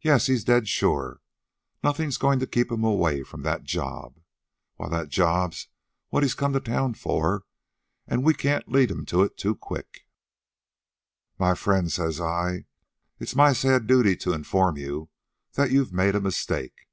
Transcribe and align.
Yes, 0.00 0.26
he's 0.26 0.42
dead 0.42 0.66
sure. 0.68 1.20
Nothin's 1.84 2.16
goin' 2.18 2.40
to 2.40 2.48
keep 2.48 2.72
him 2.72 2.82
away 2.82 3.22
from 3.22 3.42
that 3.42 3.62
job. 3.62 4.18
Why, 4.74 4.88
that 4.88 5.08
job's 5.08 5.68
what 6.08 6.24
he 6.24 6.30
come 6.30 6.52
to 6.54 6.58
town 6.58 6.94
for, 6.94 7.44
an' 8.08 8.22
we 8.24 8.34
can't 8.34 8.68
lead 8.68 8.90
him 8.90 9.06
to 9.06 9.22
it 9.22 9.36
too 9.36 9.54
quick. 9.54 10.00
"'Well, 11.38 11.50
my 11.50 11.54
friend,' 11.54 11.92
says 11.92 12.20
I, 12.20 12.64
'it's 13.20 13.36
my 13.36 13.52
sad 13.52 13.86
duty 13.86 14.16
to 14.16 14.32
inform 14.32 14.78
you 14.78 15.10
that 15.52 15.70
you've 15.70 15.92
made 15.92 16.16
a 16.16 16.20
mistake.' 16.20 16.88